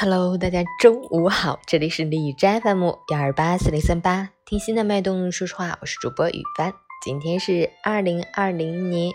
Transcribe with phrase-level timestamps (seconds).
[0.00, 6.72] Hello，大家中午好，这里是李斋 FM 幺二八四零三八，听心的脉动，说实话，我是主播雨帆。
[7.04, 9.12] 今天是二零二零年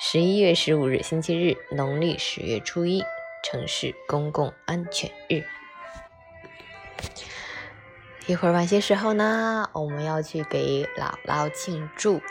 [0.00, 3.04] 十一月十五日，星期日，农历十月初一，
[3.44, 5.44] 城市公共安全日。
[8.26, 12.22] 一会儿晚些时候呢，我们要去给姥姥庆祝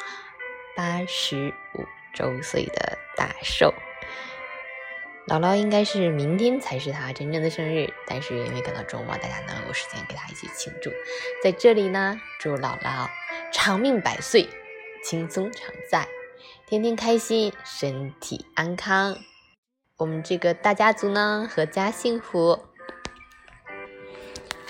[0.76, 1.86] 八十五
[2.16, 3.72] 周岁的大寿。
[5.26, 10.92] 姥姥应该是明天才是她真正的生日，但是因为赶到周末，大家能有时间给她一起庆祝。
[11.42, 13.10] 在这里呢，祝姥姥
[13.52, 14.50] 长命百岁，
[15.02, 16.08] 轻松常在，
[16.68, 19.18] 天天开心，身体安康。
[19.98, 22.60] 我们这个大家族呢，阖家幸福。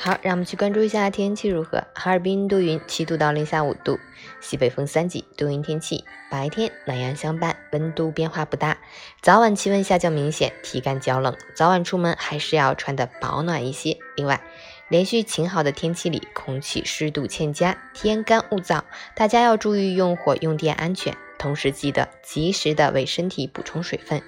[0.04, 1.82] 好，让我们去关注一下天气如何。
[1.96, 3.98] 哈尔滨多云，七度到零下五度，
[4.42, 6.04] 西北风三级，多云天气。
[6.30, 8.78] 白天暖阳相伴，温度变化不大。
[9.22, 13.98] 早晚气温下降明显，体感较冷，早晚出门还是要穿的保暖一些。
[14.18, 14.42] 另外，
[14.90, 18.82] 连续晴好的天气里，空气湿度欠佳，天干物燥，
[19.16, 21.16] 大家要注意用火用电安全。
[21.40, 24.22] 同时记得及时的为身体补充水分，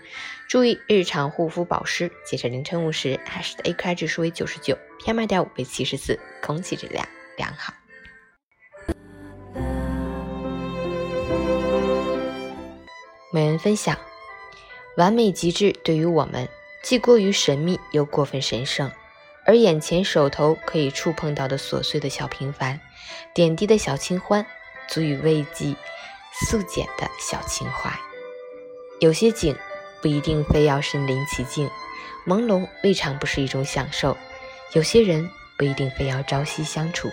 [0.48, 2.12] 注意日常护肤保湿。
[2.26, 7.08] 截至凌晨五时，海市的 AQI 指数为九十九，PM 二点五为七十四，空气质量
[7.38, 7.74] 良好。
[13.32, 13.98] 每人分享：
[14.98, 16.48] 完美极致对于我们，
[16.84, 18.92] 既过于神秘又过分神圣，
[19.46, 22.80] 而眼前手头可以触碰到的琐碎的小平凡，
[23.34, 24.46] 点滴的小清欢，
[24.88, 25.76] 足以慰藉。
[26.50, 27.98] 素简的小情怀，
[29.00, 29.56] 有些景
[30.02, 31.70] 不一定非要身临其境，
[32.28, 34.18] 朦胧未尝不是一种享受；
[34.74, 37.12] 有些人不一定非要朝夕相处，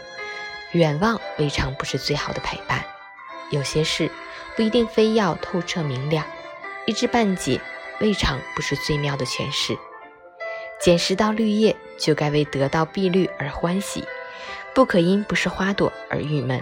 [0.72, 2.80] 远望未尝不是最好的陪伴；
[3.50, 4.10] 有些事
[4.56, 6.26] 不一定非要透彻明了，
[6.86, 7.60] 一知半解
[8.00, 9.76] 未尝不是最妙的诠释。
[10.80, 14.04] 捡拾到绿叶，就该为得到碧绿而欢喜，
[14.74, 16.60] 不可因不是花朵而郁闷。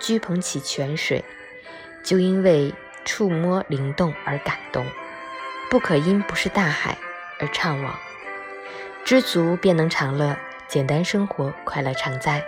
[0.00, 1.22] 掬捧起泉水，
[2.02, 2.72] 就因为
[3.04, 4.82] 触摸灵动而感动；
[5.68, 6.96] 不可因不是大海
[7.38, 7.90] 而怅惘。
[9.04, 10.36] 知足便能常乐，
[10.68, 12.44] 简单生活快乐常在，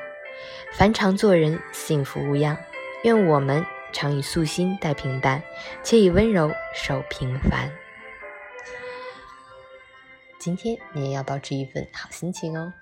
[0.73, 2.57] 凡常做人幸福无恙。
[3.03, 5.43] 愿我们常以素心待平淡，
[5.83, 7.69] 且以温柔守平凡。
[10.39, 12.73] 今天你也要保持一份好心情哦。